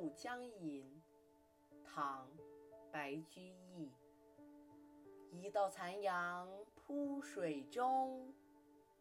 [0.00, 1.02] 暮江吟》
[1.84, 2.26] 唐·
[2.90, 3.92] 白居易。
[5.30, 8.32] 一道残阳铺水中，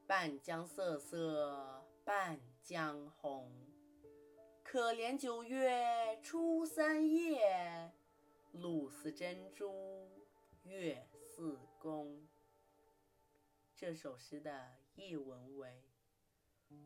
[0.06, 3.50] 半江瑟瑟半江红。
[4.62, 7.93] 可怜九月初三夜，
[8.52, 10.05] 露似真珠
[10.63, 12.27] 月似弓。
[13.73, 15.81] 这首诗的译文为：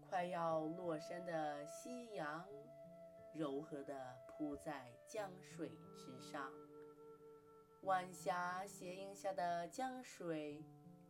[0.08, 2.48] 快要落山的夕阳，
[3.34, 3.94] 柔和地
[4.28, 6.52] 铺在江水之上。
[7.82, 10.64] 晚霞斜映下的江水，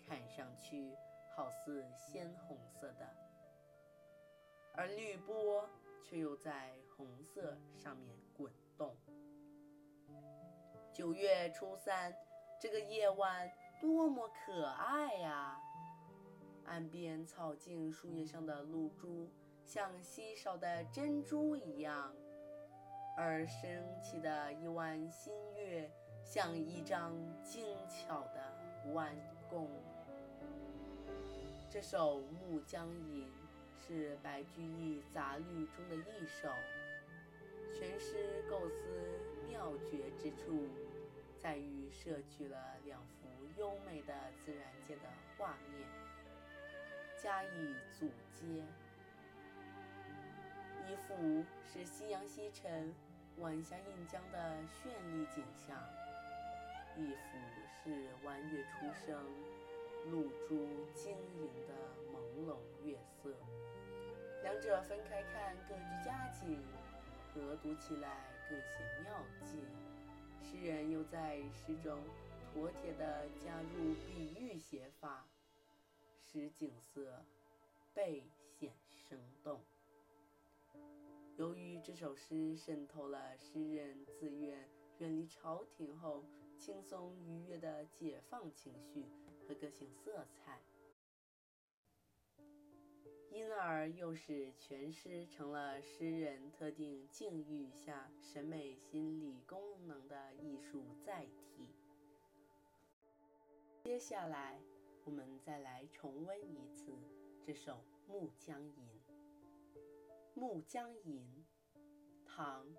[0.07, 0.95] 看上去
[1.35, 3.07] 好似鲜红色的，
[4.73, 5.69] 而绿波
[6.01, 8.95] 却又在红色上面滚动。
[10.93, 12.15] 九月初三，
[12.59, 15.59] 这个夜晚多么可爱呀！
[16.65, 19.29] 岸边草茎、树叶上的露珠，
[19.65, 22.13] 像稀少的珍珠一样，
[23.17, 23.69] 而升
[24.01, 25.91] 起的一弯新月。
[26.25, 29.13] 像一张精巧的弯
[29.49, 29.69] 弓。
[31.69, 33.27] 这首《暮江吟》
[33.85, 36.47] 是白居易杂律中的一首，
[37.73, 38.87] 全诗构思
[39.45, 40.65] 妙绝之处
[41.37, 44.13] 在于摄取了两幅优美的
[44.45, 45.01] 自然界的
[45.37, 45.85] 画面，
[47.21, 48.63] 加以组接。
[50.93, 52.93] 一幅是夕阳西沉、
[53.37, 55.75] 晚霞映江的绚丽景象。
[56.95, 57.39] 一幅
[57.73, 59.25] 是弯月初升，
[60.11, 61.73] 露珠晶莹的
[62.13, 63.35] 朦胧月色，
[64.43, 66.61] 两者分开看各具佳境，
[67.33, 69.65] 合读起来更显妙境。
[70.43, 72.03] 诗人又在诗中
[72.53, 75.25] 妥帖地加入比喻写法，
[76.21, 77.25] 使景色
[77.95, 79.59] 倍显生动。
[81.37, 84.69] 由于这首诗渗透了诗人自愿。
[84.99, 86.23] 远离朝廷后，
[86.55, 89.07] 轻松愉悦的解放情绪
[89.45, 90.61] 和个性色彩，
[93.31, 101.67] 因而又使全诗成了诗人特定境遇下审美心理功能的艺术载体。
[103.81, 104.61] 接下来，
[105.03, 106.93] 我们再来重温一次
[107.41, 107.73] 这首
[108.07, 108.69] 《暮江吟》。
[110.35, 111.45] 《暮江吟》，
[112.25, 112.65] 唐·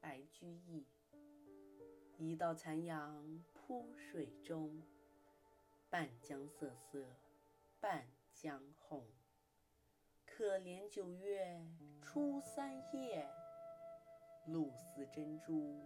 [0.00, 0.86] 白居易。
[2.16, 4.82] 一道残阳铺水中，
[5.90, 7.04] 半江瑟瑟
[7.78, 9.04] 半江红。
[10.24, 11.62] 可怜九月
[12.00, 13.28] 初三夜，
[14.46, 15.84] 露似真珠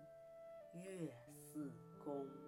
[0.75, 1.73] 月似
[2.05, 2.48] 弓。